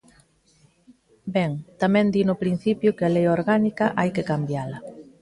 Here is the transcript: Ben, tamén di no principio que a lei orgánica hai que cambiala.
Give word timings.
Ben, 1.35 1.51
tamén 1.81 2.07
di 2.13 2.21
no 2.27 2.35
principio 2.43 2.95
que 2.97 3.03
a 3.07 3.13
lei 3.15 3.25
orgánica 3.37 3.85
hai 3.99 4.09
que 4.15 4.27
cambiala. 4.31 4.77